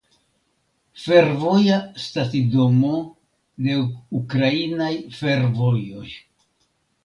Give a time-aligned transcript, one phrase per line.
[1.01, 2.95] Fervoja stacidomo
[3.69, 3.77] de
[4.23, 4.91] Ukrainaj
[5.23, 6.07] fervojoj.